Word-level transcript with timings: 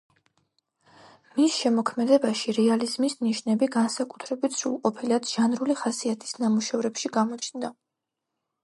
მის 1.35 1.57
შემოქმედებაში 1.63 2.55
რეალიზმის 2.59 3.17
ნიშნები 3.27 3.69
განსაკუთრებით 3.77 4.59
სრულყოფილად 4.63 5.31
ჟანრული 5.37 5.79
ხასიათის 5.85 6.37
ნამუშევრებში 6.47 7.15
გამოჩნდა. 7.21 7.77